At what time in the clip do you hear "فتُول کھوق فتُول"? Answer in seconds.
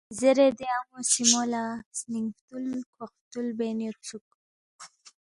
2.45-3.47